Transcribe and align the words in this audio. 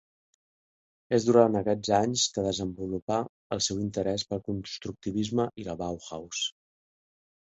És 1.17 1.25
durant 1.25 1.57
aquests 1.59 1.91
anys, 1.97 2.23
que 2.37 2.45
desenvolupa 2.45 3.17
el 3.57 3.61
seu 3.65 3.81
interès 3.83 4.23
pel 4.31 4.41
constructivisme 4.47 5.45
i 5.65 5.67
la 5.69 5.77
Bauhaus. 5.83 6.41